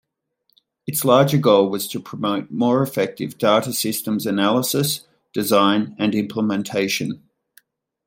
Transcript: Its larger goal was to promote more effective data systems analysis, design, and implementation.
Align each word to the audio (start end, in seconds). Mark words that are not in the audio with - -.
Its 0.87 1.05
larger 1.05 1.37
goal 1.37 1.69
was 1.69 1.87
to 1.87 1.99
promote 1.99 2.49
more 2.49 2.81
effective 2.81 3.37
data 3.37 3.71
systems 3.71 4.25
analysis, 4.25 5.05
design, 5.31 5.95
and 5.99 6.15
implementation. 6.15 7.29